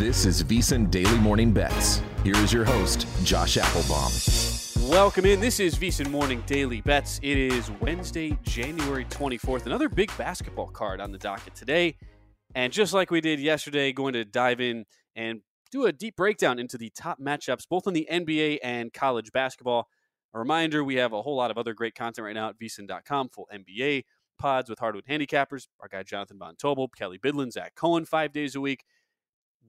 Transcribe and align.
This 0.00 0.24
is 0.24 0.42
VSiN 0.42 0.90
Daily 0.90 1.18
Morning 1.18 1.52
Bets. 1.52 2.00
Here 2.24 2.34
is 2.36 2.54
your 2.54 2.64
host, 2.64 3.06
Josh 3.22 3.58
Applebaum. 3.58 4.10
Welcome 4.90 5.26
in. 5.26 5.40
This 5.40 5.60
is 5.60 5.74
VSiN 5.74 6.08
Morning 6.08 6.42
Daily 6.46 6.80
Bets. 6.80 7.20
It 7.22 7.36
is 7.36 7.70
Wednesday, 7.82 8.38
January 8.42 9.04
24th. 9.04 9.66
Another 9.66 9.90
big 9.90 10.10
basketball 10.16 10.68
card 10.68 11.02
on 11.02 11.12
the 11.12 11.18
docket 11.18 11.54
today. 11.54 11.98
And 12.54 12.72
just 12.72 12.94
like 12.94 13.10
we 13.10 13.20
did 13.20 13.40
yesterday, 13.40 13.92
going 13.92 14.14
to 14.14 14.24
dive 14.24 14.58
in 14.58 14.86
and 15.16 15.42
do 15.70 15.84
a 15.84 15.92
deep 15.92 16.16
breakdown 16.16 16.58
into 16.58 16.78
the 16.78 16.88
top 16.96 17.20
matchups, 17.20 17.68
both 17.68 17.86
in 17.86 17.92
the 17.92 18.08
NBA 18.10 18.60
and 18.64 18.94
college 18.94 19.30
basketball. 19.32 19.86
A 20.32 20.38
reminder 20.38 20.82
we 20.82 20.94
have 20.94 21.12
a 21.12 21.20
whole 21.20 21.36
lot 21.36 21.50
of 21.50 21.58
other 21.58 21.74
great 21.74 21.94
content 21.94 22.24
right 22.24 22.34
now 22.34 22.48
at 22.48 22.58
vsin.com, 22.58 23.28
full 23.28 23.48
NBA 23.52 24.04
pods 24.38 24.70
with 24.70 24.78
hardwood 24.78 25.04
handicappers, 25.04 25.66
our 25.78 25.88
guy 25.88 26.02
Jonathan 26.02 26.38
Von 26.38 26.56
Tobel, 26.56 26.88
Kelly 26.96 27.18
Bidlin, 27.18 27.52
Zach 27.52 27.74
Cohen, 27.74 28.06
five 28.06 28.32
days 28.32 28.54
a 28.54 28.62
week. 28.62 28.82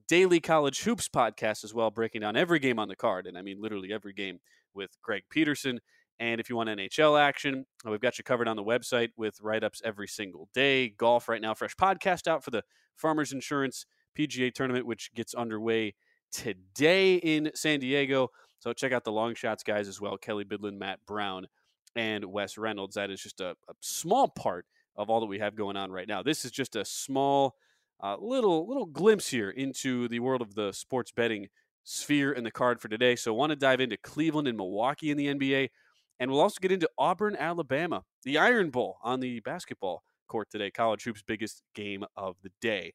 Daily 0.08 0.40
College 0.40 0.82
Hoops 0.82 1.08
podcast 1.08 1.64
as 1.64 1.74
well, 1.74 1.90
breaking 1.90 2.20
down 2.20 2.36
every 2.36 2.58
game 2.58 2.78
on 2.78 2.88
the 2.88 2.96
card. 2.96 3.26
And 3.26 3.36
I 3.36 3.42
mean, 3.42 3.60
literally 3.60 3.92
every 3.92 4.12
game 4.12 4.40
with 4.74 4.96
Greg 5.02 5.22
Peterson. 5.30 5.80
And 6.18 6.40
if 6.40 6.48
you 6.48 6.56
want 6.56 6.68
NHL 6.68 7.20
action, 7.20 7.66
uh, 7.86 7.90
we've 7.90 8.00
got 8.00 8.18
you 8.18 8.24
covered 8.24 8.48
on 8.48 8.56
the 8.56 8.62
website 8.62 9.10
with 9.16 9.40
write 9.40 9.64
ups 9.64 9.82
every 9.84 10.06
single 10.06 10.48
day. 10.54 10.88
Golf 10.88 11.28
right 11.28 11.40
now, 11.40 11.54
fresh 11.54 11.74
podcast 11.74 12.28
out 12.28 12.44
for 12.44 12.50
the 12.50 12.62
Farmers 12.96 13.32
Insurance 13.32 13.86
PGA 14.16 14.52
tournament, 14.52 14.86
which 14.86 15.12
gets 15.14 15.34
underway 15.34 15.94
today 16.30 17.16
in 17.16 17.50
San 17.54 17.80
Diego. 17.80 18.28
So 18.58 18.72
check 18.72 18.92
out 18.92 19.04
the 19.04 19.12
long 19.12 19.34
shots 19.34 19.62
guys 19.62 19.88
as 19.88 20.00
well 20.00 20.16
Kelly 20.16 20.44
Bidlin, 20.44 20.78
Matt 20.78 21.00
Brown, 21.06 21.46
and 21.96 22.24
Wes 22.26 22.56
Reynolds. 22.56 22.94
That 22.94 23.10
is 23.10 23.20
just 23.20 23.40
a, 23.40 23.56
a 23.68 23.74
small 23.80 24.28
part 24.28 24.66
of 24.96 25.10
all 25.10 25.20
that 25.20 25.26
we 25.26 25.38
have 25.38 25.56
going 25.56 25.76
on 25.76 25.90
right 25.90 26.06
now. 26.06 26.22
This 26.22 26.44
is 26.44 26.50
just 26.50 26.76
a 26.76 26.84
small 26.84 27.56
uh, 28.02 28.16
little 28.20 28.66
little 28.66 28.86
glimpse 28.86 29.28
here 29.28 29.50
into 29.50 30.08
the 30.08 30.20
world 30.20 30.42
of 30.42 30.54
the 30.54 30.72
sports 30.72 31.12
betting 31.12 31.48
sphere 31.84 32.32
and 32.32 32.44
the 32.44 32.50
card 32.50 32.80
for 32.80 32.88
today. 32.88 33.16
So, 33.16 33.32
want 33.32 33.50
to 33.50 33.56
dive 33.56 33.80
into 33.80 33.96
Cleveland 33.96 34.48
and 34.48 34.56
Milwaukee 34.56 35.10
in 35.10 35.16
the 35.16 35.26
NBA, 35.26 35.70
and 36.18 36.30
we'll 36.30 36.40
also 36.40 36.58
get 36.60 36.72
into 36.72 36.88
Auburn, 36.98 37.36
Alabama, 37.36 38.04
the 38.24 38.38
Iron 38.38 38.70
Bowl 38.70 38.98
on 39.02 39.20
the 39.20 39.40
basketball 39.40 40.02
court 40.28 40.48
today. 40.50 40.70
College 40.70 41.04
hoops' 41.04 41.22
biggest 41.22 41.62
game 41.74 42.04
of 42.16 42.36
the 42.42 42.50
day. 42.60 42.94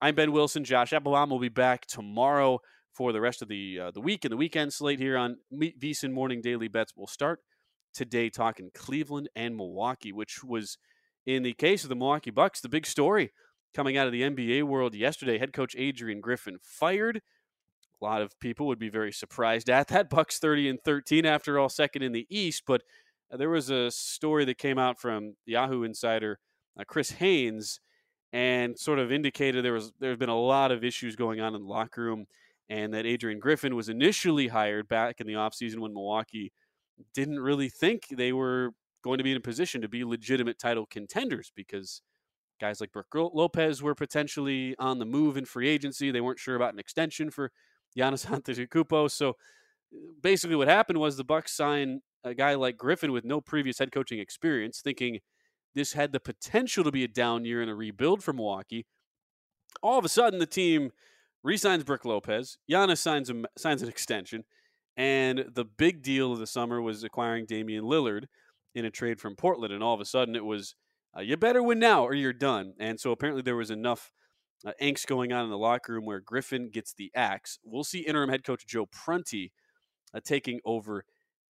I'm 0.00 0.14
Ben 0.14 0.32
Wilson. 0.32 0.64
Josh 0.64 0.92
Applebaum 0.92 1.30
will 1.30 1.38
be 1.38 1.48
back 1.48 1.86
tomorrow 1.86 2.60
for 2.92 3.12
the 3.12 3.20
rest 3.20 3.42
of 3.42 3.48
the 3.48 3.80
uh, 3.80 3.90
the 3.90 4.00
week 4.00 4.24
and 4.24 4.32
the 4.32 4.36
weekend 4.36 4.72
slate 4.72 4.98
here 4.98 5.16
on 5.16 5.38
VSiN 5.52 6.12
Morning 6.12 6.42
Daily 6.42 6.68
Bets. 6.68 6.92
We'll 6.96 7.06
start 7.06 7.40
today 7.94 8.28
talking 8.28 8.70
Cleveland 8.74 9.30
and 9.34 9.56
Milwaukee, 9.56 10.12
which 10.12 10.44
was 10.44 10.76
in 11.26 11.42
the 11.42 11.54
case 11.54 11.84
of 11.84 11.88
the 11.88 11.96
Milwaukee 11.96 12.30
Bucks 12.30 12.60
the 12.60 12.68
big 12.68 12.86
story 12.86 13.32
coming 13.74 13.96
out 13.96 14.06
of 14.06 14.12
the 14.12 14.22
NBA 14.22 14.62
world 14.62 14.94
yesterday. 14.94 15.38
Head 15.38 15.52
coach 15.52 15.74
Adrian 15.76 16.20
Griffin 16.20 16.58
fired. 16.62 17.20
A 18.00 18.04
lot 18.04 18.22
of 18.22 18.38
people 18.40 18.66
would 18.66 18.78
be 18.78 18.88
very 18.88 19.12
surprised 19.12 19.68
at 19.68 19.88
that. 19.88 20.08
Bucks 20.10 20.38
30 20.38 20.70
and 20.70 20.78
13 20.84 21.26
after 21.26 21.58
all, 21.58 21.68
second 21.68 22.02
in 22.02 22.12
the 22.12 22.26
East. 22.30 22.62
But 22.66 22.82
uh, 23.32 23.36
there 23.36 23.50
was 23.50 23.70
a 23.70 23.90
story 23.90 24.44
that 24.46 24.58
came 24.58 24.78
out 24.78 25.00
from 25.00 25.34
Yahoo 25.46 25.82
insider 25.82 26.38
uh, 26.78 26.84
Chris 26.86 27.12
Haynes 27.12 27.80
and 28.32 28.78
sort 28.78 28.98
of 28.98 29.12
indicated 29.12 29.64
there 29.64 29.72
was 29.72 29.92
there's 30.00 30.16
been 30.16 30.28
a 30.28 30.38
lot 30.38 30.72
of 30.72 30.82
issues 30.82 31.14
going 31.14 31.40
on 31.40 31.54
in 31.54 31.62
the 31.62 31.68
locker 31.68 32.02
room 32.02 32.26
and 32.68 32.92
that 32.92 33.06
Adrian 33.06 33.38
Griffin 33.38 33.76
was 33.76 33.88
initially 33.88 34.48
hired 34.48 34.88
back 34.88 35.20
in 35.20 35.26
the 35.26 35.34
offseason 35.34 35.78
when 35.78 35.92
Milwaukee 35.94 36.50
didn't 37.14 37.38
really 37.38 37.68
think 37.68 38.06
they 38.10 38.32
were 38.32 38.70
going 39.02 39.18
to 39.18 39.24
be 39.24 39.30
in 39.30 39.36
a 39.36 39.40
position 39.40 39.82
to 39.82 39.88
be 39.88 40.02
legitimate 40.02 40.58
title 40.58 40.86
contenders 40.86 41.52
because– 41.54 42.02
Guys 42.64 42.80
like 42.80 42.92
Brook 42.92 43.08
Lopez 43.12 43.82
were 43.82 43.94
potentially 43.94 44.74
on 44.78 44.98
the 44.98 45.04
move 45.04 45.36
in 45.36 45.44
free 45.44 45.68
agency. 45.68 46.10
They 46.10 46.22
weren't 46.22 46.38
sure 46.38 46.56
about 46.56 46.72
an 46.72 46.78
extension 46.78 47.30
for 47.30 47.52
Giannis 47.94 48.24
Antetokounmpo. 48.26 49.10
So 49.10 49.30
uh, 49.30 49.32
basically, 50.22 50.56
what 50.56 50.68
happened 50.68 50.98
was 50.98 51.18
the 51.18 51.24
Bucks 51.24 51.54
signed 51.54 52.00
a 52.24 52.34
guy 52.34 52.54
like 52.54 52.78
Griffin 52.78 53.12
with 53.12 53.22
no 53.22 53.42
previous 53.42 53.80
head 53.80 53.92
coaching 53.92 54.18
experience, 54.18 54.80
thinking 54.80 55.18
this 55.74 55.92
had 55.92 56.12
the 56.12 56.20
potential 56.20 56.82
to 56.84 56.90
be 56.90 57.04
a 57.04 57.08
down 57.08 57.44
year 57.44 57.60
and 57.60 57.70
a 57.70 57.74
rebuild 57.74 58.24
for 58.24 58.32
Milwaukee. 58.32 58.86
All 59.82 59.98
of 59.98 60.06
a 60.06 60.08
sudden, 60.08 60.38
the 60.38 60.46
team 60.46 60.90
re-signs 61.42 61.84
Brook 61.84 62.06
Lopez. 62.06 62.56
Giannis 62.70 62.96
signs 62.96 63.28
a, 63.28 63.42
signs 63.58 63.82
an 63.82 63.90
extension, 63.90 64.44
and 64.96 65.44
the 65.52 65.66
big 65.66 66.02
deal 66.02 66.32
of 66.32 66.38
the 66.38 66.46
summer 66.46 66.80
was 66.80 67.04
acquiring 67.04 67.44
Damian 67.44 67.84
Lillard 67.84 68.24
in 68.74 68.86
a 68.86 68.90
trade 68.90 69.20
from 69.20 69.36
Portland. 69.36 69.74
And 69.74 69.82
all 69.82 69.92
of 69.92 70.00
a 70.00 70.06
sudden, 70.06 70.34
it 70.34 70.46
was 70.46 70.74
uh, 71.16 71.20
you 71.20 71.36
better 71.36 71.62
win 71.62 71.78
now 71.78 72.04
or 72.04 72.14
you're 72.14 72.32
done. 72.32 72.74
And 72.78 72.98
so 72.98 73.12
apparently 73.12 73.42
there 73.42 73.56
was 73.56 73.70
enough 73.70 74.10
uh, 74.66 74.72
angst 74.80 75.06
going 75.06 75.32
on 75.32 75.44
in 75.44 75.50
the 75.50 75.58
locker 75.58 75.92
room 75.92 76.06
where 76.06 76.20
Griffin 76.20 76.70
gets 76.70 76.92
the 76.92 77.10
axe. 77.14 77.58
We'll 77.64 77.84
see 77.84 78.00
interim 78.00 78.30
head 78.30 78.44
coach 78.44 78.66
Joe 78.66 78.86
Prunty 78.86 79.52
uh, 80.14 80.20
taking 80.24 80.60
over 80.64 81.04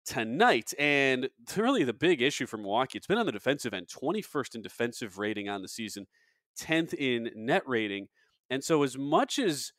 tonight. 0.04 0.72
And 0.78 1.28
really 1.56 1.84
the 1.84 1.92
big 1.92 2.20
issue 2.20 2.46
for 2.46 2.56
Milwaukee, 2.56 2.98
it's 2.98 3.06
been 3.06 3.18
on 3.18 3.26
the 3.26 3.32
defensive 3.32 3.72
end, 3.72 3.88
21st 3.88 4.56
in 4.56 4.62
defensive 4.62 5.18
rating 5.18 5.48
on 5.48 5.62
the 5.62 5.68
season, 5.68 6.06
10th 6.60 6.94
in 6.94 7.30
net 7.34 7.62
rating. 7.66 8.08
And 8.50 8.62
so 8.62 8.82
as 8.82 8.98
much 8.98 9.38
as 9.38 9.72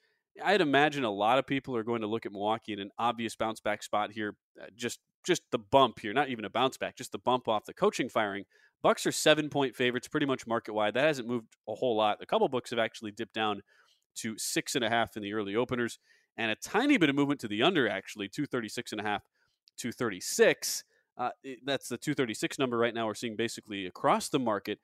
I'd 0.43 0.61
imagine 0.61 1.03
a 1.03 1.11
lot 1.11 1.37
of 1.37 1.47
people 1.47 1.75
are 1.75 1.83
going 1.83 2.01
to 2.01 2.07
look 2.07 2.25
at 2.25 2.31
Milwaukee 2.31 2.73
in 2.73 2.79
an 2.79 2.91
obvious 2.97 3.35
bounce 3.35 3.59
back 3.59 3.83
spot 3.83 4.11
here, 4.11 4.35
uh, 4.61 4.65
just 4.75 4.99
just 5.25 5.41
the 5.51 5.57
bump 5.57 5.99
here, 5.99 6.13
not 6.13 6.29
even 6.29 6.45
a 6.45 6.49
bounce 6.49 6.77
back, 6.77 6.95
just 6.95 7.11
the 7.11 7.17
bump 7.17 7.47
off 7.47 7.65
the 7.65 7.73
coaching 7.73 8.09
firing. 8.09 8.43
Bucks 8.85 9.07
are 9.07 9.11
seven 9.11 9.49
point 9.49 9.75
favorites, 9.75 10.07
pretty 10.07 10.27
much 10.27 10.45
market 10.45 10.71
wide. 10.71 10.93
That 10.93 11.05
hasn't 11.05 11.27
moved 11.27 11.47
a 11.67 11.73
whole 11.73 11.97
lot. 11.97 12.19
A 12.21 12.25
couple 12.27 12.47
books 12.49 12.69
have 12.69 12.77
actually 12.77 13.09
dipped 13.09 13.33
down 13.33 13.63
to 14.17 14.37
six 14.37 14.75
and 14.75 14.85
a 14.85 14.89
half 14.91 15.17
in 15.17 15.23
the 15.23 15.33
early 15.33 15.55
openers, 15.55 15.97
and 16.37 16.51
a 16.51 16.55
tiny 16.55 16.99
bit 16.99 17.09
of 17.09 17.15
movement 17.15 17.39
to 17.39 17.47
the 17.47 17.63
under, 17.63 17.89
actually, 17.89 18.27
236 18.27 18.91
and 18.91 19.01
a 19.01 19.03
half, 19.03 19.23
236. 19.79 20.83
Uh, 21.17 21.29
that's 21.65 21.87
the 21.87 21.97
236 21.97 22.59
number 22.59 22.77
right 22.77 22.93
now. 22.93 23.07
We're 23.07 23.15
seeing 23.15 23.35
basically 23.35 23.87
across 23.87 24.29
the 24.29 24.37
market. 24.37 24.77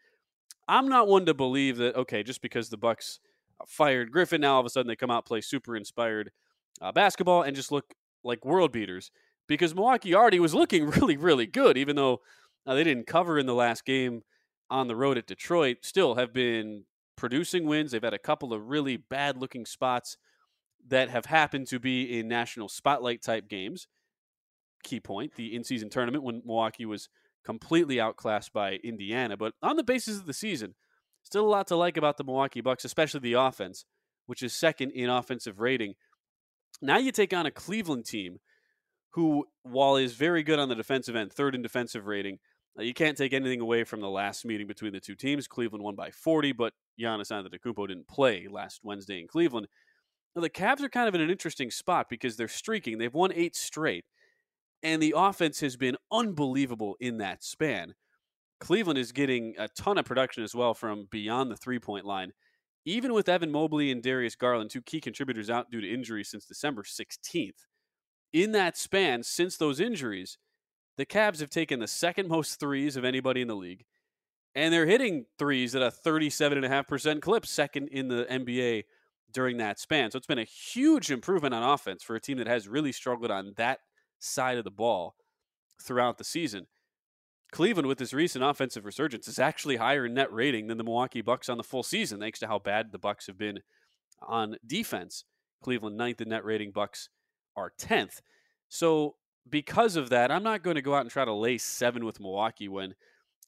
I'm 0.67 0.89
not 0.89 1.07
one 1.07 1.27
to 1.27 1.35
believe 1.35 1.77
that, 1.77 1.95
okay, 1.95 2.23
just 2.23 2.41
because 2.41 2.69
the 2.69 2.77
Bucks 2.77 3.19
fired 3.67 4.11
Griffin, 4.11 4.41
now 4.41 4.55
all 4.55 4.61
of 4.61 4.65
a 4.65 4.69
sudden 4.71 4.87
they 4.87 4.95
come 4.95 5.11
out, 5.11 5.27
play 5.27 5.41
super 5.41 5.75
inspired 5.75 6.31
uh, 6.81 6.91
basketball, 6.91 7.43
and 7.43 7.55
just 7.55 7.71
look 7.71 7.93
like 8.23 8.45
world 8.45 8.71
beaters. 8.71 9.11
Because 9.47 9.75
Milwaukee 9.75 10.15
already 10.15 10.39
was 10.39 10.55
looking 10.55 10.89
really, 10.89 11.17
really 11.17 11.45
good, 11.45 11.77
even 11.77 11.95
though 11.95 12.21
now, 12.65 12.75
they 12.75 12.83
didn't 12.83 13.07
cover 13.07 13.39
in 13.39 13.45
the 13.45 13.55
last 13.55 13.85
game 13.85 14.21
on 14.69 14.87
the 14.87 14.95
road 14.95 15.17
at 15.17 15.27
Detroit, 15.27 15.77
still 15.81 16.15
have 16.15 16.31
been 16.31 16.85
producing 17.15 17.65
wins. 17.65 17.91
They've 17.91 18.03
had 18.03 18.13
a 18.13 18.19
couple 18.19 18.53
of 18.53 18.67
really 18.67 18.97
bad 18.97 19.37
looking 19.37 19.65
spots 19.65 20.17
that 20.87 21.09
have 21.09 21.25
happened 21.25 21.67
to 21.67 21.79
be 21.79 22.19
in 22.19 22.27
national 22.27 22.69
spotlight 22.69 23.21
type 23.21 23.47
games. 23.47 23.87
Key 24.83 24.99
point 24.99 25.35
the 25.35 25.55
in 25.55 25.63
season 25.63 25.89
tournament 25.89 26.23
when 26.23 26.41
Milwaukee 26.45 26.85
was 26.85 27.09
completely 27.43 27.99
outclassed 27.99 28.53
by 28.53 28.79
Indiana. 28.83 29.37
But 29.37 29.53
on 29.61 29.75
the 29.75 29.83
basis 29.83 30.17
of 30.17 30.25
the 30.25 30.33
season, 30.33 30.75
still 31.23 31.45
a 31.45 31.49
lot 31.49 31.67
to 31.67 31.75
like 31.75 31.97
about 31.97 32.17
the 32.17 32.23
Milwaukee 32.23 32.61
Bucks, 32.61 32.85
especially 32.85 33.19
the 33.19 33.33
offense, 33.33 33.85
which 34.25 34.41
is 34.41 34.53
second 34.53 34.91
in 34.91 35.09
offensive 35.09 35.59
rating. 35.59 35.95
Now 36.81 36.97
you 36.97 37.11
take 37.11 37.33
on 37.33 37.45
a 37.45 37.51
Cleveland 37.51 38.05
team 38.05 38.39
who, 39.13 39.45
while 39.63 39.97
is 39.97 40.13
very 40.13 40.41
good 40.41 40.57
on 40.59 40.69
the 40.69 40.75
defensive 40.75 41.15
end, 41.15 41.31
third 41.33 41.53
in 41.53 41.61
defensive 41.61 42.07
rating, 42.07 42.39
Uh, 42.77 42.83
you 42.83 42.93
can't 42.93 43.17
take 43.17 43.33
anything 43.33 43.61
away 43.61 43.83
from 43.83 43.99
the 43.99 44.09
last 44.09 44.45
meeting 44.45 44.67
between 44.67 44.93
the 44.93 44.99
two 44.99 45.15
teams. 45.15 45.47
Cleveland 45.47 45.83
won 45.83 45.95
by 45.95 46.09
40, 46.11 46.53
but 46.53 46.73
Giannis 46.99 47.31
Antetokounmpo 47.31 47.87
didn't 47.87 48.07
play 48.07 48.47
last 48.49 48.79
Wednesday 48.83 49.19
in 49.19 49.27
Cleveland. 49.27 49.67
Now, 50.35 50.41
the 50.41 50.49
Cavs 50.49 50.81
are 50.81 50.89
kind 50.89 51.09
of 51.09 51.15
in 51.15 51.21
an 51.21 51.29
interesting 51.29 51.71
spot 51.71 52.07
because 52.09 52.37
they're 52.37 52.47
streaking. 52.47 52.97
They've 52.97 53.13
won 53.13 53.33
eight 53.33 53.55
straight, 53.55 54.05
and 54.81 55.01
the 55.01 55.13
offense 55.17 55.59
has 55.59 55.75
been 55.75 55.97
unbelievable 56.11 56.95
in 56.99 57.17
that 57.17 57.43
span. 57.43 57.95
Cleveland 58.61 58.99
is 58.99 59.11
getting 59.11 59.55
a 59.57 59.67
ton 59.67 59.97
of 59.97 60.05
production 60.05 60.43
as 60.43 60.55
well 60.55 60.73
from 60.73 61.07
beyond 61.11 61.51
the 61.51 61.57
three 61.57 61.79
point 61.79 62.05
line. 62.05 62.31
Even 62.85 63.13
with 63.13 63.29
Evan 63.29 63.51
Mobley 63.51 63.91
and 63.91 64.01
Darius 64.01 64.35
Garland, 64.35 64.69
two 64.69 64.81
key 64.81 65.01
contributors 65.01 65.49
out 65.49 65.69
due 65.69 65.81
to 65.81 65.93
injury 65.93 66.23
since 66.23 66.45
December 66.45 66.83
16th, 66.83 67.65
in 68.33 68.53
that 68.53 68.77
span, 68.77 69.23
since 69.23 69.57
those 69.57 69.79
injuries, 69.79 70.37
the 71.01 71.05
Cavs 71.07 71.39
have 71.39 71.49
taken 71.49 71.79
the 71.79 71.87
second 71.87 72.29
most 72.29 72.59
threes 72.59 72.95
of 72.95 73.03
anybody 73.03 73.41
in 73.41 73.47
the 73.47 73.55
league, 73.55 73.85
and 74.53 74.71
they're 74.71 74.85
hitting 74.85 75.25
threes 75.39 75.73
at 75.73 75.81
a 75.81 75.89
37.5% 75.89 77.23
clip, 77.23 77.43
second 77.43 77.87
in 77.87 78.07
the 78.07 78.27
NBA 78.29 78.83
during 79.33 79.57
that 79.57 79.79
span. 79.79 80.11
So 80.11 80.17
it's 80.17 80.27
been 80.27 80.37
a 80.37 80.43
huge 80.43 81.09
improvement 81.09 81.55
on 81.55 81.63
offense 81.63 82.03
for 82.03 82.15
a 82.15 82.21
team 82.21 82.37
that 82.37 82.45
has 82.45 82.67
really 82.67 82.91
struggled 82.91 83.31
on 83.31 83.53
that 83.57 83.79
side 84.19 84.59
of 84.59 84.63
the 84.63 84.69
ball 84.69 85.15
throughout 85.81 86.19
the 86.19 86.23
season. 86.23 86.67
Cleveland, 87.51 87.87
with 87.87 87.97
this 87.97 88.13
recent 88.13 88.43
offensive 88.43 88.85
resurgence, 88.85 89.27
is 89.27 89.39
actually 89.39 89.77
higher 89.77 90.05
in 90.05 90.13
net 90.13 90.31
rating 90.31 90.67
than 90.67 90.77
the 90.77 90.83
Milwaukee 90.83 91.21
Bucks 91.21 91.49
on 91.49 91.57
the 91.57 91.63
full 91.63 91.81
season, 91.81 92.19
thanks 92.19 92.37
to 92.41 92.47
how 92.47 92.59
bad 92.59 92.91
the 92.91 92.99
Bucks 92.99 93.25
have 93.25 93.39
been 93.39 93.61
on 94.21 94.55
defense. 94.67 95.23
Cleveland 95.63 95.97
ninth 95.97 96.21
in 96.21 96.29
net 96.29 96.45
rating, 96.45 96.69
Bucks 96.69 97.09
are 97.55 97.73
tenth. 97.75 98.21
So 98.69 99.15
because 99.49 99.95
of 99.95 100.09
that, 100.09 100.31
I'm 100.31 100.43
not 100.43 100.63
going 100.63 100.75
to 100.75 100.81
go 100.81 100.93
out 100.93 101.01
and 101.01 101.09
try 101.09 101.25
to 101.25 101.33
lay 101.33 101.57
seven 101.57 102.05
with 102.05 102.19
Milwaukee 102.19 102.67
when 102.67 102.95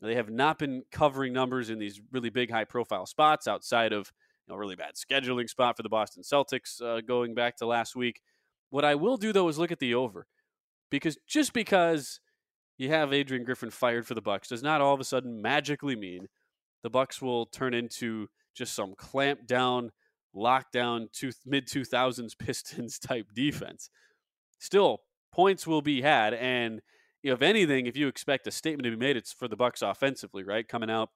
they 0.01 0.15
have 0.15 0.29
not 0.29 0.59
been 0.59 0.83
covering 0.91 1.33
numbers 1.33 1.69
in 1.69 1.79
these 1.79 2.01
really 2.11 2.29
big, 2.29 2.51
high-profile 2.51 3.05
spots 3.05 3.47
outside 3.47 3.93
of 3.93 4.11
you 4.47 4.53
know, 4.53 4.57
really 4.57 4.75
bad 4.75 4.95
scheduling 4.95 5.49
spot 5.49 5.77
for 5.77 5.83
the 5.83 5.89
Boston 5.89 6.23
Celtics 6.23 6.81
uh, 6.81 7.01
going 7.01 7.33
back 7.33 7.57
to 7.57 7.65
last 7.65 7.95
week. 7.95 8.21
What 8.69 8.83
I 8.83 8.95
will 8.95 9.17
do 9.17 9.31
though 9.31 9.47
is 9.47 9.57
look 9.57 9.71
at 9.71 9.79
the 9.79 9.95
over, 9.95 10.27
because 10.89 11.17
just 11.27 11.53
because 11.53 12.19
you 12.77 12.89
have 12.89 13.13
Adrian 13.13 13.43
Griffin 13.43 13.69
fired 13.69 14.05
for 14.05 14.15
the 14.15 14.21
Bucks 14.21 14.49
does 14.49 14.63
not 14.63 14.81
all 14.81 14.93
of 14.93 14.99
a 14.99 15.05
sudden 15.05 15.41
magically 15.41 15.95
mean 15.95 16.27
the 16.81 16.89
Bucks 16.89 17.21
will 17.21 17.45
turn 17.45 17.73
into 17.73 18.27
just 18.53 18.73
some 18.73 18.93
clamp 18.95 19.47
down, 19.47 19.91
lockdown, 20.35 21.07
mid 21.45 21.67
2000s 21.67 22.37
Pistons 22.37 22.99
type 22.99 23.27
defense. 23.33 23.89
Still, 24.59 25.01
points 25.33 25.67
will 25.67 25.81
be 25.81 26.01
had, 26.01 26.33
and 26.33 26.81
if 27.23 27.41
anything, 27.41 27.87
if 27.87 27.97
you 27.97 28.07
expect 28.07 28.47
a 28.47 28.51
statement 28.51 28.85
to 28.85 28.91
be 28.91 28.97
made, 28.97 29.17
it's 29.17 29.33
for 29.33 29.47
the 29.47 29.55
Bucks 29.55 29.81
offensively, 29.81 30.43
right? 30.43 30.67
Coming 30.67 30.89
out, 30.89 31.09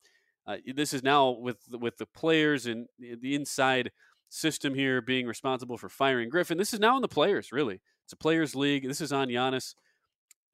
uh, 0.46 0.58
this 0.76 0.94
is 0.94 1.04
now 1.04 1.30
with 1.30 1.58
with 1.72 1.98
the 1.98 2.06
players 2.06 2.66
and 2.66 2.88
the 3.00 3.36
inside 3.36 3.92
system 4.30 4.74
here 4.74 5.02
being 5.02 5.28
responsible 5.28 5.78
for 5.78 5.90
firing 5.90 6.30
Griffin. 6.30 6.58
This 6.58 6.74
is 6.74 6.80
now 6.80 6.96
on 6.96 7.02
the 7.02 7.08
players, 7.08 7.52
really. 7.52 7.82
It's 8.06 8.14
a 8.14 8.18
players' 8.18 8.56
league. 8.56 8.88
This 8.88 9.02
is 9.02 9.14
on 9.14 9.28
Giannis 9.28 9.76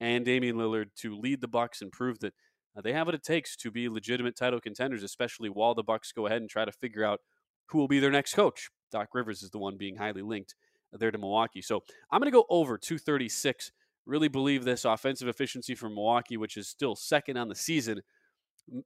and 0.00 0.24
Damian 0.24 0.56
Lillard 0.56 0.90
to 0.96 1.16
lead 1.16 1.40
the 1.40 1.48
Bucks 1.48 1.80
and 1.80 1.90
prove 1.90 2.18
that 2.20 2.34
uh, 2.76 2.80
they 2.80 2.92
have 2.92 3.06
what 3.06 3.14
it 3.14 3.22
takes 3.22 3.56
to 3.56 3.70
be 3.70 3.88
legitimate 3.88 4.36
title 4.36 4.60
contenders, 4.60 5.02
especially 5.02 5.48
while 5.48 5.74
the 5.74 5.82
Bucks 5.82 6.12
go 6.12 6.26
ahead 6.26 6.40
and 6.40 6.50
try 6.50 6.64
to 6.64 6.72
figure 6.72 7.04
out 7.04 7.20
who 7.68 7.78
will 7.78 7.88
be 7.88 8.00
their 8.00 8.10
next 8.10 8.34
coach. 8.34 8.68
Doc 8.90 9.08
Rivers 9.14 9.42
is 9.42 9.50
the 9.50 9.58
one 9.58 9.76
being 9.76 9.96
highly 9.96 10.22
linked 10.22 10.54
there 10.98 11.10
to 11.10 11.18
Milwaukee. 11.18 11.62
So 11.62 11.82
I'm 12.10 12.20
going 12.20 12.30
to 12.30 12.36
go 12.36 12.46
over 12.48 12.78
236. 12.78 13.72
Really 14.06 14.28
believe 14.28 14.64
this 14.64 14.84
offensive 14.84 15.28
efficiency 15.28 15.74
from 15.74 15.94
Milwaukee, 15.94 16.36
which 16.36 16.56
is 16.56 16.68
still 16.68 16.94
second 16.94 17.36
on 17.36 17.48
the 17.48 17.54
season, 17.54 18.02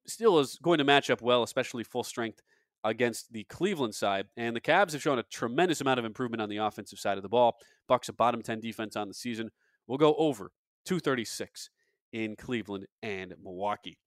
still 0.06 0.38
is 0.38 0.58
going 0.62 0.78
to 0.78 0.84
match 0.84 1.10
up 1.10 1.22
well, 1.22 1.42
especially 1.42 1.84
full 1.84 2.04
strength 2.04 2.40
against 2.84 3.32
the 3.32 3.44
Cleveland 3.44 3.94
side. 3.94 4.26
And 4.36 4.54
the 4.54 4.60
Cavs 4.60 4.92
have 4.92 5.02
shown 5.02 5.18
a 5.18 5.24
tremendous 5.24 5.80
amount 5.80 5.98
of 5.98 6.04
improvement 6.04 6.40
on 6.40 6.48
the 6.48 6.58
offensive 6.58 6.98
side 6.98 7.16
of 7.16 7.22
the 7.22 7.28
ball. 7.28 7.56
Bucks 7.88 8.08
a 8.08 8.12
bottom 8.12 8.42
10 8.42 8.60
defense 8.60 8.96
on 8.96 9.08
the 9.08 9.14
season. 9.14 9.50
We'll 9.86 9.98
go 9.98 10.14
over 10.14 10.52
236 10.86 11.70
in 12.12 12.36
Cleveland 12.36 12.86
and 13.02 13.34
Milwaukee. 13.42 13.98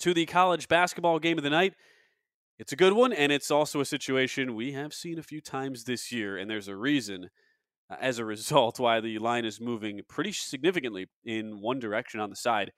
To 0.00 0.12
the 0.12 0.26
college 0.26 0.68
basketball 0.68 1.18
game 1.18 1.38
of 1.38 1.44
the 1.44 1.50
night. 1.50 1.74
It's 2.56 2.72
a 2.72 2.76
good 2.76 2.92
one, 2.92 3.12
and 3.12 3.32
it's 3.32 3.50
also 3.50 3.80
a 3.80 3.84
situation 3.84 4.54
we 4.54 4.72
have 4.72 4.94
seen 4.94 5.18
a 5.18 5.24
few 5.24 5.40
times 5.40 5.84
this 5.84 6.12
year, 6.12 6.36
and 6.36 6.48
there's 6.48 6.68
a 6.68 6.76
reason, 6.76 7.30
uh, 7.90 7.96
as 8.00 8.20
a 8.20 8.24
result, 8.24 8.78
why 8.78 9.00
the 9.00 9.18
line 9.18 9.44
is 9.44 9.60
moving 9.60 10.00
pretty 10.08 10.30
significantly 10.30 11.06
in 11.24 11.60
one 11.60 11.80
direction 11.80 12.20
on 12.20 12.30
the 12.30 12.36
side. 12.36 12.70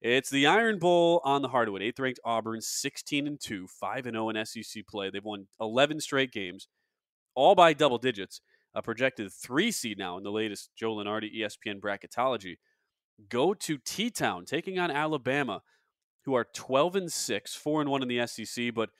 It's 0.00 0.30
the 0.30 0.46
Iron 0.46 0.78
Bowl 0.78 1.20
on 1.24 1.42
the 1.42 1.48
hardwood. 1.48 1.82
Eighth 1.82 1.98
ranked 1.98 2.20
Auburn, 2.24 2.60
16 2.60 3.26
and 3.26 3.40
2, 3.40 3.66
5 3.66 4.06
and 4.06 4.14
0 4.14 4.28
in 4.28 4.46
SEC 4.46 4.86
play. 4.86 5.10
They've 5.10 5.24
won 5.24 5.48
11 5.60 6.00
straight 6.00 6.30
games, 6.30 6.68
all 7.34 7.56
by 7.56 7.72
double 7.72 7.98
digits. 7.98 8.40
A 8.76 8.82
projected 8.82 9.32
three 9.32 9.70
seed 9.70 9.98
now 9.98 10.16
in 10.16 10.24
the 10.24 10.32
latest 10.32 10.70
Joe 10.76 10.96
Lunardi 10.96 11.30
ESPN 11.40 11.80
bracketology. 11.80 12.56
Go 13.28 13.54
to 13.54 13.78
T 13.78 14.10
Town, 14.10 14.44
taking 14.44 14.78
on 14.78 14.90
Alabama, 14.90 15.62
who 16.24 16.34
are 16.34 16.46
12 16.54 16.96
and 16.96 17.12
6, 17.12 17.54
4 17.54 17.80
and 17.80 17.90
1 17.90 18.02
in 18.02 18.08
the 18.08 18.26
SEC, 18.26 18.74
but 18.74 18.90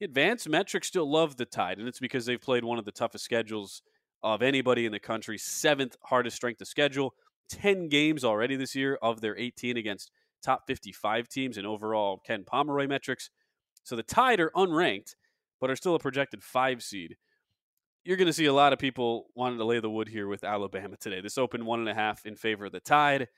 advanced 0.00 0.48
metrics 0.48 0.88
still 0.88 1.10
love 1.10 1.36
the 1.36 1.44
Tide, 1.44 1.78
and 1.78 1.88
it's 1.88 2.00
because 2.00 2.26
they've 2.26 2.40
played 2.40 2.64
one 2.64 2.78
of 2.78 2.84
the 2.84 2.92
toughest 2.92 3.24
schedules 3.24 3.82
of 4.22 4.42
anybody 4.42 4.86
in 4.86 4.92
the 4.92 4.98
country, 4.98 5.38
seventh 5.38 5.96
hardest 6.04 6.36
strength 6.36 6.60
of 6.60 6.68
schedule, 6.68 7.14
10 7.50 7.88
games 7.88 8.24
already 8.24 8.56
this 8.56 8.74
year 8.74 8.98
of 9.02 9.20
their 9.20 9.36
18 9.36 9.76
against 9.76 10.10
top 10.42 10.66
55 10.66 11.28
teams 11.28 11.58
in 11.58 11.66
overall 11.66 12.20
Ken 12.24 12.44
Pomeroy 12.44 12.86
metrics. 12.86 13.30
So 13.82 13.96
the 13.96 14.02
Tide 14.02 14.40
are 14.40 14.50
unranked, 14.50 15.14
but 15.60 15.70
are 15.70 15.76
still 15.76 15.94
a 15.94 15.98
projected 15.98 16.42
five 16.42 16.82
seed. 16.82 17.16
You're 18.04 18.16
going 18.16 18.26
to 18.26 18.32
see 18.32 18.46
a 18.46 18.52
lot 18.52 18.72
of 18.72 18.78
people 18.78 19.26
wanting 19.34 19.58
to 19.58 19.64
lay 19.64 19.80
the 19.80 19.90
wood 19.90 20.08
here 20.08 20.28
with 20.28 20.44
Alabama 20.44 20.96
today. 20.96 21.20
This 21.20 21.38
opened 21.38 21.64
one 21.64 21.80
and 21.80 21.88
a 21.88 21.94
half 21.94 22.26
in 22.26 22.36
favor 22.36 22.66
of 22.66 22.72
the 22.72 22.80
Tide. 22.80 23.28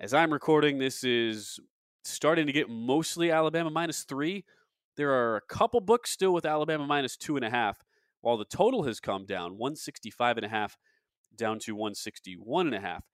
As 0.00 0.14
I'm 0.14 0.32
recording, 0.32 0.78
this 0.78 1.04
is 1.04 1.58
starting 2.04 2.46
to 2.46 2.52
get 2.52 2.70
mostly 2.70 3.30
Alabama 3.30 3.70
minus 3.70 4.04
three. 4.04 4.44
There 4.98 5.12
are 5.12 5.36
a 5.36 5.40
couple 5.40 5.80
books 5.80 6.10
still 6.10 6.32
with 6.34 6.44
Alabama 6.44 6.84
minus 6.84 7.16
two 7.16 7.36
and 7.36 7.44
a 7.44 7.50
half, 7.50 7.84
while 8.20 8.36
the 8.36 8.44
total 8.44 8.82
has 8.82 8.98
come 8.98 9.26
down 9.26 9.52
165 9.52 10.38
and 10.38 10.44
a 10.44 10.48
half 10.48 10.76
down 11.36 11.60
to 11.60 11.72
161 11.76 12.66
and 12.66 12.74
a 12.74 12.80
half. 12.80 13.04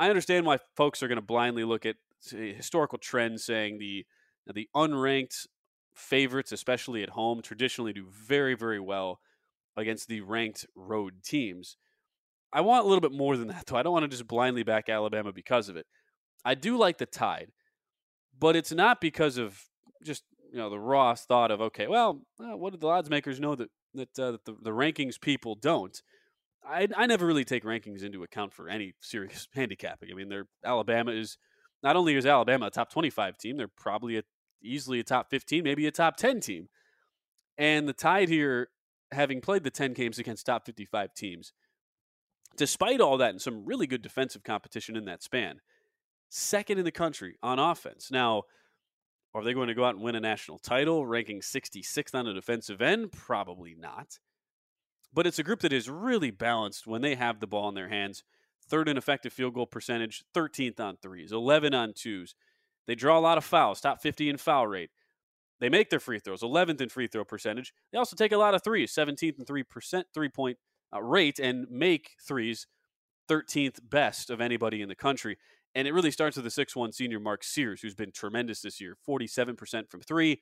I 0.00 0.08
understand 0.08 0.44
why 0.44 0.58
folks 0.76 1.00
are 1.00 1.06
going 1.06 1.16
to 1.16 1.22
blindly 1.22 1.62
look 1.62 1.86
at 1.86 1.96
historical 2.28 2.98
trends 2.98 3.44
saying 3.44 3.78
the 3.78 4.04
the 4.52 4.68
unranked 4.74 5.46
favorites, 5.94 6.50
especially 6.50 7.04
at 7.04 7.10
home, 7.10 7.42
traditionally 7.42 7.92
do 7.92 8.08
very, 8.10 8.56
very 8.56 8.80
well 8.80 9.20
against 9.76 10.08
the 10.08 10.20
ranked 10.22 10.66
road 10.74 11.22
teams. 11.22 11.76
I 12.52 12.60
want 12.60 12.84
a 12.84 12.88
little 12.88 13.00
bit 13.00 13.12
more 13.12 13.36
than 13.36 13.46
that, 13.48 13.66
though. 13.66 13.76
I 13.76 13.84
don't 13.84 13.92
want 13.92 14.02
to 14.02 14.08
just 14.08 14.26
blindly 14.26 14.64
back 14.64 14.88
Alabama 14.88 15.32
because 15.32 15.68
of 15.68 15.76
it. 15.76 15.86
I 16.44 16.56
do 16.56 16.76
like 16.76 16.98
the 16.98 17.06
tide, 17.06 17.52
but 18.36 18.56
it's 18.56 18.72
not 18.72 19.00
because 19.00 19.38
of 19.38 19.62
just 20.02 20.24
you 20.52 20.58
know 20.58 20.68
the 20.68 20.78
Ross 20.78 21.24
thought 21.24 21.50
of 21.50 21.60
okay, 21.62 21.88
well, 21.88 22.22
uh, 22.38 22.56
what 22.56 22.72
do 22.72 22.78
the 22.78 22.86
odds 22.86 23.08
makers 23.08 23.40
know 23.40 23.54
that 23.54 23.70
that, 23.94 24.18
uh, 24.18 24.32
that 24.32 24.44
the, 24.44 24.56
the 24.62 24.70
rankings 24.70 25.20
people 25.20 25.54
don't? 25.54 26.00
I, 26.64 26.86
I 26.96 27.06
never 27.06 27.26
really 27.26 27.44
take 27.44 27.64
rankings 27.64 28.04
into 28.04 28.22
account 28.22 28.52
for 28.52 28.68
any 28.68 28.94
serious 29.00 29.48
handicapping. 29.54 30.10
I 30.12 30.14
mean, 30.14 30.28
they're 30.28 30.46
Alabama 30.64 31.10
is 31.10 31.38
not 31.82 31.96
only 31.96 32.14
is 32.14 32.26
Alabama 32.26 32.66
a 32.66 32.70
top 32.70 32.92
twenty 32.92 33.08
five 33.08 33.38
team, 33.38 33.56
they're 33.56 33.66
probably 33.66 34.18
a, 34.18 34.22
easily 34.62 35.00
a 35.00 35.04
top 35.04 35.30
fifteen, 35.30 35.64
maybe 35.64 35.86
a 35.86 35.90
top 35.90 36.16
ten 36.16 36.40
team. 36.40 36.68
And 37.56 37.88
the 37.88 37.94
Tide 37.94 38.28
here, 38.28 38.68
having 39.10 39.40
played 39.40 39.64
the 39.64 39.70
ten 39.70 39.94
games 39.94 40.18
against 40.18 40.44
top 40.44 40.66
fifty 40.66 40.84
five 40.84 41.14
teams, 41.14 41.54
despite 42.58 43.00
all 43.00 43.16
that 43.16 43.30
and 43.30 43.40
some 43.40 43.64
really 43.64 43.86
good 43.86 44.02
defensive 44.02 44.44
competition 44.44 44.96
in 44.96 45.06
that 45.06 45.22
span, 45.22 45.60
second 46.28 46.78
in 46.78 46.84
the 46.84 46.92
country 46.92 47.38
on 47.42 47.58
offense. 47.58 48.10
Now 48.10 48.42
are 49.34 49.42
they 49.42 49.54
going 49.54 49.68
to 49.68 49.74
go 49.74 49.84
out 49.84 49.94
and 49.94 50.04
win 50.04 50.14
a 50.14 50.20
national 50.20 50.58
title, 50.58 51.06
ranking 51.06 51.40
66th 51.40 52.14
on 52.14 52.26
the 52.26 52.34
defensive 52.34 52.82
end? 52.82 53.12
Probably 53.12 53.74
not. 53.74 54.18
But 55.12 55.26
it's 55.26 55.38
a 55.38 55.42
group 55.42 55.60
that 55.60 55.72
is 55.72 55.88
really 55.88 56.30
balanced 56.30 56.86
when 56.86 57.02
they 57.02 57.14
have 57.14 57.40
the 57.40 57.46
ball 57.46 57.68
in 57.68 57.74
their 57.74 57.88
hands. 57.88 58.24
Third 58.68 58.88
in 58.88 58.96
effective 58.96 59.32
field 59.32 59.54
goal 59.54 59.66
percentage, 59.66 60.24
13th 60.34 60.80
on 60.80 60.96
threes, 60.96 61.32
11 61.32 61.74
on 61.74 61.92
twos. 61.94 62.34
They 62.86 62.94
draw 62.94 63.18
a 63.18 63.20
lot 63.20 63.38
of 63.38 63.44
fouls, 63.44 63.80
top 63.80 64.00
50 64.00 64.28
in 64.28 64.36
foul 64.36 64.66
rate. 64.66 64.90
they 65.60 65.68
make 65.68 65.90
their 65.90 66.00
free 66.00 66.18
throws, 66.18 66.42
11th 66.42 66.80
in 66.80 66.88
free 66.88 67.06
throw 67.06 67.24
percentage. 67.24 67.72
They 67.92 67.98
also 67.98 68.16
take 68.16 68.32
a 68.32 68.36
lot 68.36 68.54
of 68.54 68.64
threes, 68.64 68.92
17th 68.92 69.38
and 69.38 69.46
3% 69.46 70.04
three 70.12 70.28
point 70.28 70.58
uh, 70.92 71.02
rate, 71.02 71.38
and 71.38 71.66
make 71.70 72.16
threes 72.20 72.66
13th 73.30 73.78
best 73.88 74.28
of 74.28 74.40
anybody 74.40 74.82
in 74.82 74.88
the 74.88 74.94
country. 74.94 75.38
And 75.74 75.88
it 75.88 75.92
really 75.92 76.10
starts 76.10 76.36
with 76.36 76.44
the 76.44 76.50
six-one 76.50 76.92
senior 76.92 77.18
Mark 77.18 77.42
Sears, 77.42 77.80
who's 77.80 77.94
been 77.94 78.12
tremendous 78.12 78.60
this 78.60 78.80
year 78.80 78.96
47% 79.08 79.90
from 79.90 80.00
three, 80.00 80.40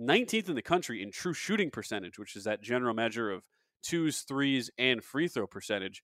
19th 0.00 0.48
in 0.48 0.54
the 0.54 0.62
country 0.62 1.02
in 1.02 1.10
true 1.10 1.32
shooting 1.32 1.70
percentage, 1.70 2.18
which 2.18 2.36
is 2.36 2.44
that 2.44 2.62
general 2.62 2.94
measure 2.94 3.30
of 3.30 3.44
twos, 3.82 4.20
threes, 4.20 4.70
and 4.78 5.02
free 5.02 5.28
throw 5.28 5.46
percentage. 5.46 6.02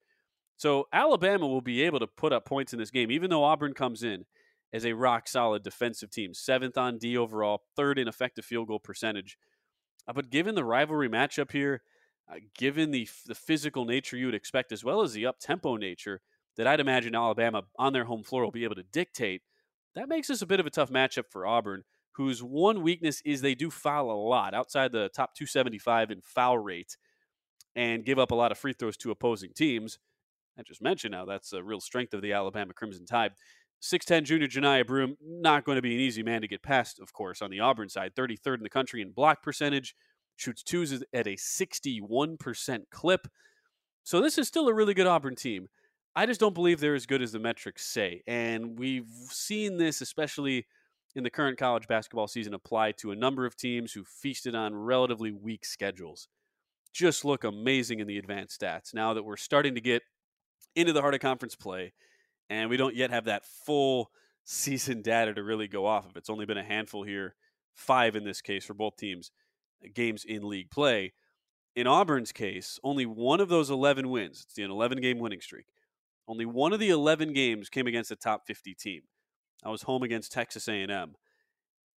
So 0.56 0.86
Alabama 0.92 1.46
will 1.46 1.60
be 1.60 1.82
able 1.82 1.98
to 1.98 2.06
put 2.06 2.32
up 2.32 2.46
points 2.46 2.72
in 2.72 2.78
this 2.78 2.90
game, 2.90 3.10
even 3.10 3.30
though 3.30 3.44
Auburn 3.44 3.74
comes 3.74 4.02
in 4.02 4.24
as 4.72 4.86
a 4.86 4.92
rock 4.94 5.28
solid 5.28 5.62
defensive 5.62 6.10
team, 6.10 6.32
seventh 6.32 6.78
on 6.78 6.98
D 6.98 7.16
overall, 7.16 7.62
third 7.76 7.98
in 7.98 8.08
effective 8.08 8.44
field 8.44 8.68
goal 8.68 8.78
percentage. 8.78 9.36
Uh, 10.08 10.12
but 10.12 10.30
given 10.30 10.54
the 10.54 10.64
rivalry 10.64 11.08
matchup 11.08 11.52
here, 11.52 11.82
uh, 12.30 12.36
given 12.56 12.90
the 12.90 13.08
the 13.26 13.34
physical 13.34 13.84
nature 13.84 14.16
you 14.16 14.26
would 14.26 14.34
expect, 14.34 14.72
as 14.72 14.84
well 14.84 15.02
as 15.02 15.12
the 15.12 15.26
up 15.26 15.38
tempo 15.38 15.76
nature 15.76 16.20
that 16.56 16.66
I'd 16.66 16.80
imagine 16.80 17.14
Alabama 17.14 17.62
on 17.78 17.92
their 17.92 18.04
home 18.04 18.22
floor 18.22 18.44
will 18.44 18.50
be 18.50 18.64
able 18.64 18.74
to 18.74 18.82
dictate, 18.82 19.42
that 19.94 20.08
makes 20.08 20.28
this 20.28 20.42
a 20.42 20.46
bit 20.46 20.60
of 20.60 20.66
a 20.66 20.70
tough 20.70 20.90
matchup 20.90 21.24
for 21.30 21.46
Auburn, 21.46 21.84
whose 22.16 22.42
one 22.42 22.82
weakness 22.82 23.22
is 23.24 23.40
they 23.40 23.54
do 23.54 23.70
foul 23.70 24.10
a 24.10 24.12
lot, 24.12 24.54
outside 24.54 24.92
the 24.92 25.08
top 25.14 25.34
275 25.34 26.10
in 26.10 26.20
foul 26.22 26.58
rate, 26.58 26.96
and 27.74 28.04
give 28.04 28.18
up 28.18 28.30
a 28.30 28.34
lot 28.34 28.52
of 28.52 28.58
free 28.58 28.72
throws 28.72 28.96
to 28.98 29.10
opposing 29.10 29.50
teams. 29.54 29.98
I 30.58 30.62
just 30.62 30.82
mentioned 30.82 31.12
now 31.12 31.24
that's 31.24 31.52
a 31.52 31.62
real 31.62 31.80
strength 31.80 32.12
of 32.12 32.22
the 32.22 32.32
Alabama 32.32 32.74
Crimson 32.74 33.06
Tide. 33.06 33.32
6'10 33.82 34.24
junior 34.24 34.46
Johni 34.46 34.86
Broome, 34.86 35.16
not 35.20 35.64
going 35.64 35.76
to 35.76 35.82
be 35.82 35.94
an 35.94 36.00
easy 36.00 36.22
man 36.22 36.42
to 36.42 36.48
get 36.48 36.62
past, 36.62 37.00
of 37.00 37.12
course, 37.12 37.42
on 37.42 37.50
the 37.50 37.60
Auburn 37.60 37.88
side. 37.88 38.14
33rd 38.14 38.58
in 38.58 38.62
the 38.62 38.68
country 38.68 39.02
in 39.02 39.10
block 39.10 39.42
percentage, 39.42 39.96
shoots 40.36 40.62
twos 40.62 40.92
at 40.92 41.26
a 41.26 41.36
61% 41.36 42.82
clip. 42.90 43.26
So 44.04 44.20
this 44.20 44.38
is 44.38 44.46
still 44.46 44.68
a 44.68 44.74
really 44.74 44.94
good 44.94 45.06
Auburn 45.06 45.34
team. 45.34 45.68
I 46.14 46.26
just 46.26 46.40
don't 46.40 46.54
believe 46.54 46.80
they're 46.80 46.94
as 46.94 47.06
good 47.06 47.22
as 47.22 47.32
the 47.32 47.38
metrics 47.38 47.86
say. 47.86 48.22
And 48.26 48.78
we've 48.78 49.08
seen 49.30 49.78
this, 49.78 50.00
especially 50.00 50.66
in 51.14 51.24
the 51.24 51.30
current 51.30 51.58
college 51.58 51.88
basketball 51.88 52.28
season, 52.28 52.52
apply 52.52 52.92
to 52.92 53.12
a 53.12 53.16
number 53.16 53.46
of 53.46 53.56
teams 53.56 53.92
who 53.92 54.04
feasted 54.04 54.54
on 54.54 54.74
relatively 54.74 55.32
weak 55.32 55.64
schedules. 55.64 56.28
Just 56.92 57.24
look 57.24 57.44
amazing 57.44 58.00
in 58.00 58.06
the 58.06 58.18
advanced 58.18 58.60
stats 58.60 58.92
now 58.92 59.14
that 59.14 59.24
we're 59.24 59.38
starting 59.38 59.74
to 59.74 59.80
get 59.80 60.02
into 60.74 60.92
the 60.92 61.00
heart 61.00 61.14
of 61.14 61.20
conference 61.20 61.54
play 61.54 61.92
and 62.50 62.68
we 62.68 62.76
don't 62.76 62.94
yet 62.94 63.10
have 63.10 63.24
that 63.24 63.44
full 63.44 64.10
season 64.44 65.00
data 65.02 65.32
to 65.32 65.42
really 65.42 65.68
go 65.68 65.86
off 65.86 66.06
of. 66.08 66.16
It's 66.16 66.30
only 66.30 66.44
been 66.44 66.58
a 66.58 66.64
handful 66.64 67.04
here, 67.04 67.34
five 67.74 68.16
in 68.16 68.24
this 68.24 68.42
case 68.42 68.64
for 68.64 68.74
both 68.74 68.96
teams, 68.96 69.30
uh, 69.82 69.88
games 69.94 70.24
in 70.24 70.48
league 70.48 70.70
play. 70.70 71.14
In 71.74 71.86
Auburn's 71.86 72.32
case, 72.32 72.78
only 72.84 73.06
one 73.06 73.40
of 73.40 73.48
those 73.48 73.70
11 73.70 74.10
wins, 74.10 74.44
it's 74.46 74.58
an 74.58 74.70
11 74.70 75.00
game 75.00 75.18
winning 75.18 75.40
streak. 75.40 75.64
Only 76.28 76.46
one 76.46 76.72
of 76.72 76.80
the 76.80 76.90
11 76.90 77.32
games 77.32 77.68
came 77.68 77.86
against 77.86 78.10
a 78.10 78.16
top 78.16 78.46
50 78.46 78.74
team. 78.74 79.02
I 79.64 79.70
was 79.70 79.82
home 79.82 80.02
against 80.02 80.32
Texas 80.32 80.68
A&M. 80.68 81.14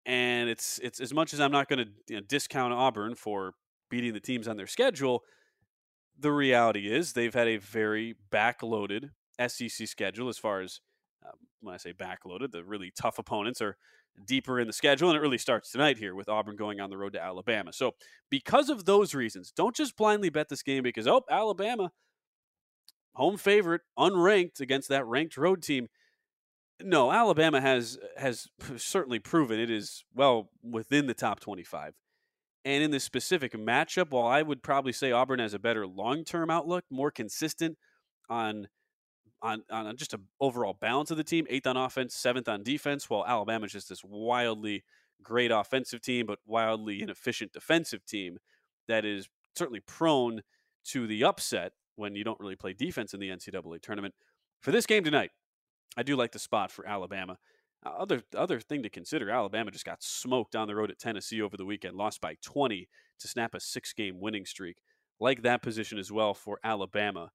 And 0.07 0.49
it's 0.49 0.79
it's 0.83 0.99
as 0.99 1.13
much 1.13 1.33
as 1.33 1.39
I'm 1.39 1.51
not 1.51 1.67
going 1.67 1.85
to 1.85 1.91
you 2.07 2.15
know, 2.17 2.21
discount 2.27 2.73
Auburn 2.73 3.15
for 3.15 3.53
beating 3.89 4.13
the 4.13 4.19
teams 4.19 4.47
on 4.47 4.55
their 4.55 4.67
schedule, 4.67 5.23
the 6.17 6.31
reality 6.31 6.91
is 6.91 7.13
they've 7.13 7.33
had 7.33 7.47
a 7.47 7.57
very 7.57 8.15
backloaded 8.31 9.09
SEC 9.47 9.87
schedule 9.87 10.29
as 10.29 10.37
far 10.37 10.61
as 10.61 10.79
um, 11.25 11.33
when 11.61 11.73
I 11.73 11.77
say 11.77 11.93
backloaded, 11.93 12.51
the 12.51 12.63
really 12.63 12.91
tough 12.95 13.17
opponents 13.17 13.61
are 13.61 13.77
deeper 14.25 14.59
in 14.59 14.67
the 14.67 14.73
schedule, 14.73 15.09
and 15.09 15.17
it 15.17 15.21
really 15.21 15.37
starts 15.37 15.71
tonight 15.71 15.97
here 15.97 16.15
with 16.15 16.29
Auburn 16.29 16.55
going 16.55 16.79
on 16.79 16.89
the 16.89 16.97
road 16.97 17.13
to 17.13 17.23
Alabama. 17.23 17.73
So, 17.73 17.95
because 18.29 18.69
of 18.69 18.85
those 18.85 19.13
reasons, 19.13 19.51
don't 19.51 19.75
just 19.75 19.97
blindly 19.97 20.29
bet 20.29 20.49
this 20.49 20.63
game 20.63 20.83
because, 20.83 21.07
oh, 21.07 21.23
Alabama, 21.29 21.91
home 23.15 23.37
favorite, 23.37 23.81
unranked 23.97 24.59
against 24.59 24.89
that 24.89 25.05
ranked 25.05 25.37
road 25.37 25.61
team. 25.61 25.87
No, 26.81 27.11
Alabama 27.11 27.61
has 27.61 27.97
has 28.17 28.47
certainly 28.77 29.19
proven 29.19 29.59
it 29.59 29.69
is 29.69 30.03
well 30.13 30.49
within 30.63 31.07
the 31.07 31.13
top 31.13 31.39
25. 31.39 31.93
And 32.65 32.83
in 32.83 32.91
this 32.91 33.03
specific 33.03 33.53
matchup, 33.53 34.09
while 34.09 34.25
I 34.25 34.41
would 34.41 34.63
probably 34.63 34.91
say 34.91 35.11
Auburn 35.11 35.39
has 35.39 35.53
a 35.53 35.59
better 35.59 35.85
long-term 35.85 36.49
outlook, 36.49 36.83
more 36.89 37.11
consistent 37.11 37.77
on 38.29 38.67
on, 39.41 39.63
on 39.69 39.95
just 39.95 40.13
an 40.13 40.23
overall 40.39 40.73
balance 40.73 41.11
of 41.11 41.17
the 41.17 41.23
team, 41.23 41.45
eighth 41.49 41.67
on 41.67 41.77
offense, 41.77 42.15
seventh 42.15 42.49
on 42.49 42.63
defense, 42.63 43.09
while 43.09 43.25
Alabama 43.25 43.65
is 43.65 43.73
just 43.73 43.89
this 43.89 44.03
wildly 44.03 44.83
great 45.21 45.51
offensive 45.51 46.01
team, 46.01 46.25
but 46.25 46.39
wildly 46.45 47.01
inefficient 47.01 47.53
defensive 47.53 48.03
team 48.05 48.39
that 48.87 49.05
is 49.05 49.29
certainly 49.55 49.81
prone 49.81 50.41
to 50.85 51.05
the 51.05 51.23
upset 51.23 51.73
when 51.95 52.15
you 52.15 52.23
don't 52.23 52.39
really 52.39 52.55
play 52.55 52.73
defense 52.73 53.13
in 53.13 53.19
the 53.19 53.29
NCAA 53.29 53.81
tournament. 53.81 54.13
For 54.61 54.71
this 54.71 54.85
game 54.85 55.03
tonight, 55.03 55.31
I 55.97 56.03
do 56.03 56.15
like 56.15 56.31
the 56.31 56.39
spot 56.39 56.71
for 56.71 56.87
Alabama. 56.87 57.37
Uh, 57.85 57.89
other 57.89 58.23
other 58.35 58.59
thing 58.59 58.83
to 58.83 58.89
consider: 58.89 59.29
Alabama 59.29 59.71
just 59.71 59.85
got 59.85 60.03
smoked 60.03 60.55
on 60.55 60.67
the 60.67 60.75
road 60.75 60.91
at 60.91 60.99
Tennessee 60.99 61.41
over 61.41 61.57
the 61.57 61.65
weekend, 61.65 61.95
lost 61.95 62.21
by 62.21 62.35
20 62.43 62.87
to 63.19 63.27
snap 63.27 63.53
a 63.53 63.59
six-game 63.59 64.19
winning 64.19 64.45
streak. 64.45 64.77
Like 65.19 65.43
that 65.43 65.61
position 65.61 65.97
as 65.97 66.11
well 66.11 66.33
for 66.33 66.59
Alabama 66.63 67.31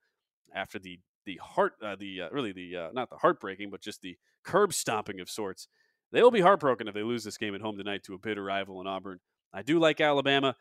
after 0.55 0.79
the 0.79 1.01
the 1.27 1.37
heart, 1.37 1.75
uh, 1.83 1.97
the 1.99 2.23
uh, 2.23 2.29
really 2.31 2.53
the 2.53 2.77
uh, 2.77 2.89
not 2.93 3.11
the 3.11 3.17
heartbreaking, 3.17 3.71
but 3.71 3.81
just 3.81 4.03
the 4.03 4.17
curb 4.45 4.73
stomping 4.73 5.21
of 5.21 5.31
sorts. 5.31 5.69
They 6.13 6.23
will 6.23 6.31
be 6.31 6.41
heartbroken 6.41 6.89
if 6.89 6.95
they 6.95 7.03
lose 7.03 7.25
this 7.25 7.37
game 7.37 7.55
at 7.55 7.61
home 7.61 7.77
tonight 7.77 8.03
to 8.05 8.15
a 8.15 8.19
bitter 8.19 8.43
rival 8.43 8.81
in 8.81 8.87
Auburn. 8.87 9.21
I 9.53 9.63
do 9.63 9.79
like 9.79 10.01
Alabama. 10.01 10.57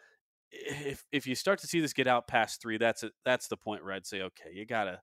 If 0.51 1.03
if 1.11 1.27
you 1.27 1.35
start 1.35 1.59
to 1.59 1.67
see 1.67 1.79
this 1.79 1.93
get 1.93 2.07
out 2.07 2.27
past 2.27 2.61
three, 2.61 2.77
that's 2.77 3.03
a, 3.03 3.11
that's 3.23 3.47
the 3.47 3.57
point 3.57 3.83
where 3.83 3.93
I'd 3.93 4.07
say, 4.07 4.21
okay, 4.21 4.51
you 4.53 4.65
gotta 4.65 5.01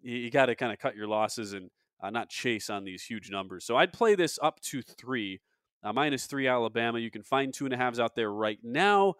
you 0.00 0.30
gotta 0.30 0.54
kind 0.54 0.72
of 0.72 0.78
cut 0.78 0.96
your 0.96 1.06
losses 1.06 1.52
and 1.52 1.70
uh, 2.02 2.10
not 2.10 2.28
chase 2.28 2.68
on 2.70 2.84
these 2.84 3.04
huge 3.04 3.30
numbers. 3.30 3.64
So 3.64 3.76
I'd 3.76 3.92
play 3.92 4.14
this 4.14 4.38
up 4.42 4.60
to 4.62 4.82
three, 4.82 5.40
uh, 5.82 5.92
minus 5.92 6.26
three 6.26 6.48
Alabama. 6.48 6.98
You 6.98 7.10
can 7.10 7.22
find 7.22 7.54
two 7.54 7.64
and 7.64 7.74
a 7.74 7.76
halves 7.76 8.00
out 8.00 8.16
there 8.16 8.32
right 8.32 8.58
now 8.62 9.14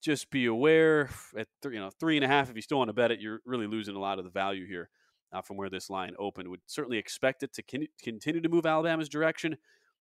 just 0.00 0.30
be 0.30 0.46
aware 0.46 1.10
at 1.36 1.48
th- 1.62 1.74
you 1.74 1.80
know 1.80 1.90
three 1.98 2.16
and 2.16 2.24
a 2.24 2.28
half. 2.28 2.50
If 2.50 2.56
you 2.56 2.62
still 2.62 2.78
want 2.78 2.88
to 2.88 2.94
bet 2.94 3.10
it, 3.10 3.20
you're 3.20 3.40
really 3.44 3.66
losing 3.66 3.96
a 3.96 4.00
lot 4.00 4.18
of 4.18 4.24
the 4.24 4.30
value 4.30 4.66
here 4.66 4.90
uh, 5.32 5.42
from 5.42 5.56
where 5.56 5.70
this 5.70 5.90
line 5.90 6.14
opened. 6.18 6.48
Would 6.48 6.60
certainly 6.66 6.98
expect 6.98 7.42
it 7.42 7.52
to 7.54 7.62
con- 7.62 7.88
continue 8.02 8.40
to 8.40 8.48
move 8.48 8.66
Alabama's 8.66 9.08
direction. 9.08 9.56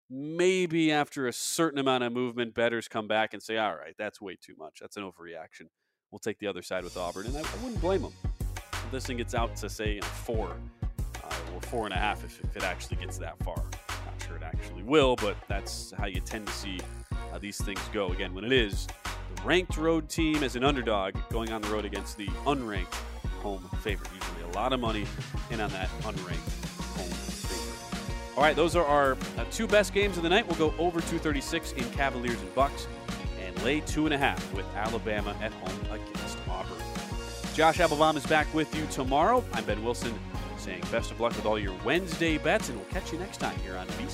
Maybe 0.09 0.91
after 0.91 1.27
a 1.27 1.33
certain 1.33 1.79
amount 1.79 2.03
of 2.03 2.13
movement, 2.13 2.53
betters 2.53 2.87
come 2.87 3.07
back 3.07 3.33
and 3.33 3.43
say, 3.43 3.57
"All 3.57 3.75
right, 3.75 3.93
that's 3.97 4.21
way 4.21 4.37
too 4.41 4.55
much. 4.57 4.79
That's 4.79 4.95
an 4.95 5.03
overreaction. 5.03 5.67
We'll 6.11 6.19
take 6.19 6.39
the 6.39 6.47
other 6.47 6.61
side 6.61 6.83
with 6.83 6.95
Auburn," 6.95 7.25
and 7.25 7.35
I, 7.35 7.41
I 7.41 7.55
wouldn't 7.61 7.81
blame 7.81 8.03
them. 8.03 8.13
This 8.91 9.05
thing 9.05 9.17
gets 9.17 9.35
out 9.35 9.55
to 9.57 9.69
say 9.69 9.99
know, 9.99 10.07
four 10.07 10.55
uh, 11.23 11.35
or 11.53 11.61
four 11.61 11.85
and 11.85 11.93
a 11.93 11.97
half, 11.97 12.23
if, 12.23 12.39
if, 12.41 12.55
it 12.55 12.63
actually 12.63 12.97
gets 12.97 13.17
that 13.17 13.37
far. 13.43 13.57
Not 13.57 14.23
sure 14.25 14.37
it 14.37 14.43
actually 14.43 14.83
will, 14.83 15.17
but 15.17 15.35
that's 15.49 15.91
how 15.97 16.05
you 16.05 16.21
tend 16.21 16.47
to 16.47 16.53
see 16.53 16.79
these 17.41 17.61
things 17.61 17.81
go. 17.93 18.07
Again, 18.13 18.33
when 18.33 18.45
it 18.45 18.53
is 18.53 18.87
the 19.35 19.41
ranked 19.43 19.77
road 19.77 20.09
team 20.09 20.43
as 20.43 20.55
an 20.55 20.63
underdog 20.63 21.15
going 21.29 21.51
on 21.51 21.61
the 21.61 21.67
road 21.67 21.85
against 21.85 22.17
the 22.17 22.27
unranked 22.45 22.93
home 23.41 23.69
favorite. 23.81 24.09
Usually 24.13 24.51
a 24.51 24.55
lot 24.55 24.73
of 24.73 24.79
money 24.79 25.05
in 25.51 25.59
on 25.61 25.69
that 25.71 25.89
unranked 26.01 26.65
home 26.95 27.09
favorite. 27.09 27.87
All 28.38 28.44
right, 28.44 28.56
those 28.56 28.75
are 28.75 28.86
our 28.86 29.17
uh, 29.38 29.46
two 29.50 29.65
best 29.65 29.96
games 29.96 30.15
of 30.15 30.22
the 30.22 30.29
night. 30.29 30.48
We'll 30.48 30.60
go 30.60 30.77
over 30.77 31.01
236 31.01 31.72
in 31.72 31.84
Cavaliers 31.89 32.39
and 32.39 32.53
Bucks 32.53 32.88
and 33.44 33.63
lay 33.63 33.79
two 33.79 34.06
and 34.06 34.13
a 34.13 34.17
half 34.17 34.53
with 34.53 34.65
Alabama 34.75 35.36
at 35.41 35.51
home 35.53 35.86
against 35.91 36.38
Auburn. 36.48 36.77
Josh 37.56 37.79
Applebaum 37.79 38.15
is 38.15 38.27
back 38.27 38.53
with 38.53 38.74
you 38.75 38.86
tomorrow. 38.91 39.44
I'm 39.53 39.65
Ben 39.65 39.84
Wilson 39.84 40.13
saying 40.60 40.84
best 40.91 41.10
of 41.10 41.20
luck 41.20 41.36
with 41.36 41.48
all 41.48 41.58
your 41.58 41.74
Wednesday 41.84 42.38
bets, 42.38 42.70
and 42.70 42.77
we'll 42.77 42.88
catch 42.89 43.12
you 43.12 43.17
next 43.17 43.38
time 43.38 43.58
here 43.62 43.75
on 43.75 43.88
Daily 43.88 44.06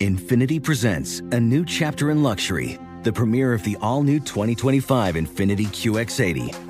Infiniti 0.00 0.62
presents 0.62 1.20
a 1.20 1.40
new 1.40 1.64
chapter 1.64 2.10
in 2.10 2.22
luxury, 2.22 2.78
the 3.02 3.12
premiere 3.12 3.54
of 3.54 3.62
the 3.64 3.76
all 3.80 4.02
new 4.02 4.18
2025 4.18 5.14
Infiniti 5.14 5.66
QX80, 5.66 6.69